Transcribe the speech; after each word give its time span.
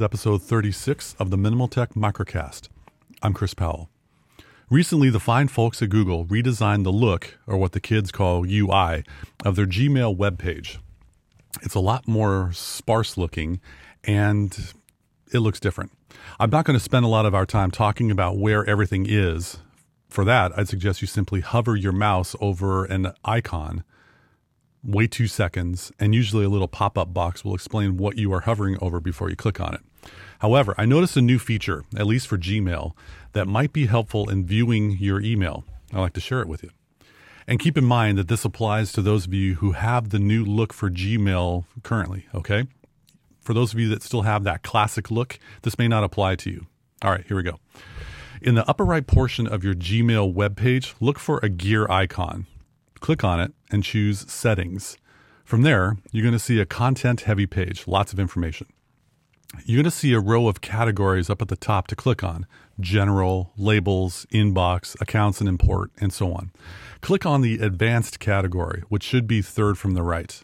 is 0.00 0.04
episode 0.04 0.40
36 0.40 1.14
of 1.18 1.28
the 1.28 1.36
Minimal 1.36 1.68
Tech 1.68 1.90
Microcast. 1.90 2.70
I'm 3.20 3.34
Chris 3.34 3.52
Powell. 3.52 3.90
Recently, 4.70 5.10
the 5.10 5.20
fine 5.20 5.46
folks 5.46 5.82
at 5.82 5.90
Google 5.90 6.24
redesigned 6.24 6.84
the 6.84 6.92
look, 6.92 7.36
or 7.46 7.58
what 7.58 7.72
the 7.72 7.80
kids 7.80 8.10
call 8.10 8.46
UI, 8.46 9.04
of 9.44 9.56
their 9.56 9.66
Gmail 9.66 10.16
webpage. 10.16 10.78
It's 11.60 11.74
a 11.74 11.80
lot 11.80 12.08
more 12.08 12.50
sparse 12.54 13.18
looking 13.18 13.60
and 14.02 14.72
it 15.34 15.40
looks 15.40 15.60
different. 15.60 15.92
I'm 16.38 16.48
not 16.48 16.64
going 16.64 16.78
to 16.78 16.82
spend 16.82 17.04
a 17.04 17.08
lot 17.08 17.26
of 17.26 17.34
our 17.34 17.44
time 17.44 17.70
talking 17.70 18.10
about 18.10 18.38
where 18.38 18.64
everything 18.64 19.04
is. 19.06 19.58
For 20.08 20.24
that, 20.24 20.58
I'd 20.58 20.68
suggest 20.68 21.02
you 21.02 21.08
simply 21.08 21.42
hover 21.42 21.76
your 21.76 21.92
mouse 21.92 22.34
over 22.40 22.86
an 22.86 23.12
icon 23.22 23.84
wait 24.82 25.10
two 25.10 25.26
seconds, 25.26 25.92
and 25.98 26.14
usually 26.14 26.44
a 26.44 26.48
little 26.48 26.68
pop 26.68 26.96
up 26.96 27.12
box 27.12 27.44
will 27.44 27.54
explain 27.54 27.96
what 27.96 28.16
you 28.16 28.32
are 28.32 28.40
hovering 28.40 28.78
over 28.80 29.00
before 29.00 29.30
you 29.30 29.36
click 29.36 29.60
on 29.60 29.74
it. 29.74 29.80
However, 30.40 30.74
I 30.78 30.86
noticed 30.86 31.16
a 31.16 31.22
new 31.22 31.38
feature, 31.38 31.84
at 31.96 32.06
least 32.06 32.26
for 32.26 32.38
Gmail, 32.38 32.92
that 33.32 33.46
might 33.46 33.72
be 33.72 33.86
helpful 33.86 34.30
in 34.30 34.46
viewing 34.46 34.92
your 34.98 35.20
email. 35.20 35.64
I'd 35.92 36.00
like 36.00 36.14
to 36.14 36.20
share 36.20 36.40
it 36.40 36.48
with 36.48 36.62
you. 36.62 36.70
And 37.46 37.58
keep 37.58 37.76
in 37.76 37.84
mind 37.84 38.16
that 38.16 38.28
this 38.28 38.44
applies 38.44 38.92
to 38.92 39.02
those 39.02 39.26
of 39.26 39.34
you 39.34 39.56
who 39.56 39.72
have 39.72 40.10
the 40.10 40.18
new 40.18 40.44
look 40.44 40.72
for 40.72 40.90
Gmail 40.90 41.64
currently, 41.82 42.26
okay? 42.34 42.66
For 43.40 43.52
those 43.52 43.72
of 43.72 43.80
you 43.80 43.88
that 43.88 44.02
still 44.02 44.22
have 44.22 44.44
that 44.44 44.62
classic 44.62 45.10
look, 45.10 45.38
this 45.62 45.78
may 45.78 45.88
not 45.88 46.04
apply 46.04 46.36
to 46.36 46.50
you. 46.50 46.66
All 47.02 47.10
right, 47.10 47.24
here 47.26 47.36
we 47.36 47.42
go. 47.42 47.58
In 48.40 48.54
the 48.54 48.66
upper 48.68 48.84
right 48.84 49.06
portion 49.06 49.46
of 49.46 49.62
your 49.64 49.74
Gmail 49.74 50.32
webpage, 50.32 50.94
look 51.00 51.18
for 51.18 51.40
a 51.42 51.48
gear 51.48 51.90
icon 51.90 52.46
click 53.00 53.24
on 53.24 53.40
it, 53.40 53.52
and 53.70 53.82
choose 53.82 54.30
Settings. 54.30 54.96
From 55.44 55.62
there, 55.62 55.96
you're 56.12 56.22
going 56.22 56.32
to 56.32 56.38
see 56.38 56.60
a 56.60 56.66
content 56.66 57.22
heavy 57.22 57.46
page, 57.46 57.88
lots 57.88 58.12
of 58.12 58.20
information. 58.20 58.68
You're 59.64 59.78
going 59.78 59.84
to 59.84 59.90
see 59.90 60.12
a 60.12 60.20
row 60.20 60.46
of 60.46 60.60
categories 60.60 61.28
up 61.28 61.42
at 61.42 61.48
the 61.48 61.56
top 61.56 61.88
to 61.88 61.96
click 61.96 62.22
on 62.22 62.46
General, 62.78 63.52
Labels, 63.56 64.26
Inbox, 64.32 65.00
Accounts 65.00 65.40
and 65.40 65.48
Import, 65.48 65.90
and 66.00 66.12
so 66.12 66.32
on. 66.32 66.52
Click 67.00 67.26
on 67.26 67.40
the 67.40 67.58
Advanced 67.58 68.20
category, 68.20 68.84
which 68.88 69.02
should 69.02 69.26
be 69.26 69.42
third 69.42 69.76
from 69.76 69.94
the 69.94 70.02
right. 70.02 70.42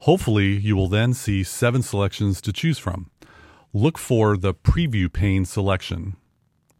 Hopefully, 0.00 0.56
you 0.56 0.74
will 0.74 0.88
then 0.88 1.12
see 1.12 1.42
seven 1.42 1.82
selections 1.82 2.40
to 2.40 2.52
choose 2.52 2.78
from. 2.78 3.10
Look 3.72 3.98
for 3.98 4.36
the 4.36 4.54
Preview 4.54 5.12
pane 5.12 5.44
selection. 5.44 6.16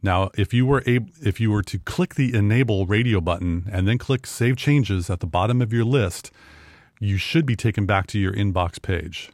Now, 0.04 0.30
if 0.36 0.52
you 0.52 0.66
were 0.66 0.82
able, 0.86 1.08
if 1.22 1.40
you 1.40 1.50
were 1.50 1.62
to 1.62 1.78
click 1.78 2.14
the 2.14 2.34
enable 2.34 2.84
radio 2.84 3.22
button 3.22 3.66
and 3.72 3.88
then 3.88 3.96
click 3.96 4.26
save 4.26 4.54
changes 4.54 5.08
at 5.08 5.20
the 5.20 5.26
bottom 5.26 5.62
of 5.62 5.72
your 5.72 5.86
list, 5.86 6.30
you 7.00 7.16
should 7.16 7.46
be 7.46 7.56
taken 7.56 7.86
back 7.86 8.06
to 8.08 8.18
your 8.18 8.34
inbox 8.34 8.80
page. 8.82 9.30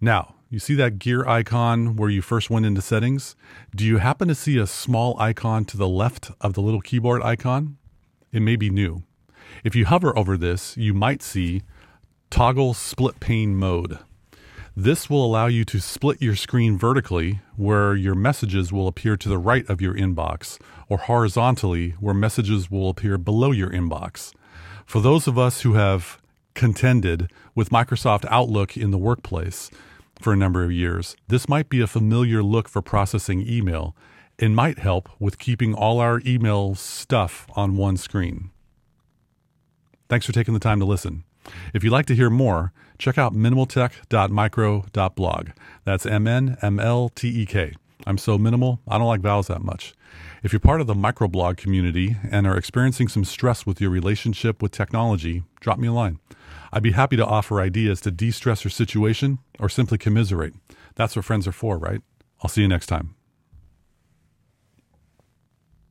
Now, 0.00 0.36
you 0.48 0.60
see 0.60 0.76
that 0.76 1.00
gear 1.00 1.26
icon 1.26 1.96
where 1.96 2.08
you 2.08 2.22
first 2.22 2.50
went 2.50 2.66
into 2.66 2.80
settings? 2.80 3.34
Do 3.74 3.84
you 3.84 3.96
happen 3.96 4.28
to 4.28 4.34
see 4.36 4.58
a 4.58 4.66
small 4.66 5.18
icon 5.18 5.64
to 5.66 5.76
the 5.76 5.88
left 5.88 6.30
of 6.40 6.52
the 6.52 6.62
little 6.62 6.80
keyboard 6.80 7.20
icon? 7.24 7.78
It 8.30 8.42
may 8.42 8.54
be 8.54 8.70
new. 8.70 9.02
If 9.64 9.74
you 9.74 9.86
hover 9.86 10.16
over 10.16 10.36
this, 10.36 10.76
you 10.76 10.94
might 10.94 11.20
see 11.20 11.62
toggle 12.30 12.74
split 12.74 13.18
pane 13.18 13.56
mode. 13.56 13.98
This 14.80 15.10
will 15.10 15.26
allow 15.26 15.48
you 15.48 15.64
to 15.64 15.80
split 15.80 16.22
your 16.22 16.36
screen 16.36 16.78
vertically, 16.78 17.40
where 17.56 17.96
your 17.96 18.14
messages 18.14 18.72
will 18.72 18.86
appear 18.86 19.16
to 19.16 19.28
the 19.28 19.36
right 19.36 19.68
of 19.68 19.80
your 19.80 19.92
inbox, 19.92 20.56
or 20.88 20.98
horizontally, 20.98 21.96
where 21.98 22.14
messages 22.14 22.70
will 22.70 22.88
appear 22.88 23.18
below 23.18 23.50
your 23.50 23.70
inbox. 23.70 24.32
For 24.86 25.00
those 25.00 25.26
of 25.26 25.36
us 25.36 25.62
who 25.62 25.72
have 25.72 26.22
contended 26.54 27.28
with 27.56 27.70
Microsoft 27.70 28.24
Outlook 28.30 28.76
in 28.76 28.92
the 28.92 28.98
workplace 28.98 29.68
for 30.20 30.32
a 30.32 30.36
number 30.36 30.62
of 30.62 30.70
years, 30.70 31.16
this 31.26 31.48
might 31.48 31.68
be 31.68 31.80
a 31.80 31.88
familiar 31.88 32.40
look 32.40 32.68
for 32.68 32.80
processing 32.80 33.44
email 33.48 33.96
and 34.38 34.54
might 34.54 34.78
help 34.78 35.08
with 35.18 35.40
keeping 35.40 35.74
all 35.74 35.98
our 35.98 36.22
email 36.24 36.76
stuff 36.76 37.48
on 37.56 37.76
one 37.76 37.96
screen. 37.96 38.52
Thanks 40.08 40.24
for 40.24 40.30
taking 40.30 40.54
the 40.54 40.60
time 40.60 40.78
to 40.78 40.86
listen. 40.86 41.24
If 41.74 41.84
you'd 41.84 41.92
like 41.92 42.06
to 42.06 42.14
hear 42.14 42.30
more, 42.30 42.72
check 42.98 43.18
out 43.18 43.34
minimaltek.micro.blog. 43.34 45.48
That's 45.84 46.06
M 46.06 46.26
N 46.26 46.56
M 46.62 46.80
L 46.80 47.08
T 47.08 47.28
E 47.28 47.46
K. 47.46 47.74
I'm 48.06 48.18
so 48.18 48.38
minimal, 48.38 48.80
I 48.88 48.96
don't 48.96 49.06
like 49.06 49.20
vowels 49.20 49.48
that 49.48 49.62
much. 49.62 49.94
If 50.42 50.52
you're 50.52 50.60
part 50.60 50.80
of 50.80 50.86
the 50.86 50.94
microblog 50.94 51.56
community 51.56 52.16
and 52.30 52.46
are 52.46 52.56
experiencing 52.56 53.08
some 53.08 53.24
stress 53.24 53.66
with 53.66 53.80
your 53.80 53.90
relationship 53.90 54.62
with 54.62 54.72
technology, 54.72 55.42
drop 55.60 55.78
me 55.78 55.88
a 55.88 55.92
line. 55.92 56.20
I'd 56.72 56.82
be 56.82 56.92
happy 56.92 57.16
to 57.16 57.26
offer 57.26 57.60
ideas 57.60 58.00
to 58.02 58.10
de 58.10 58.30
stress 58.30 58.64
your 58.64 58.70
situation 58.70 59.38
or 59.58 59.68
simply 59.68 59.98
commiserate. 59.98 60.54
That's 60.94 61.16
what 61.16 61.24
friends 61.24 61.46
are 61.46 61.52
for, 61.52 61.76
right? 61.76 62.00
I'll 62.42 62.48
see 62.48 62.62
you 62.62 62.68
next 62.68 62.86
time. 62.86 63.17